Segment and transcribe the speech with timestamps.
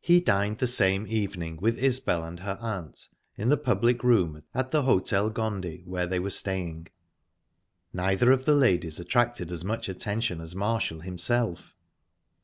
[0.00, 3.06] He dined the same evening with Isbel and her aunt,
[3.36, 6.88] in the public room at the Hotel Gondy, where they were staying.
[7.92, 11.76] Neither of the ladies attracted as much attention as Marshall himself.